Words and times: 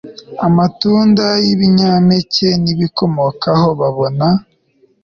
amatunda 0.47 1.25
ibinyampeke 1.51 2.47
nibibikomokaho 2.61 3.67
babona 3.79 4.27